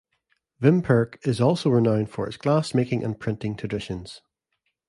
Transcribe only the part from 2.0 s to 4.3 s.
for its glass-making and printing traditions.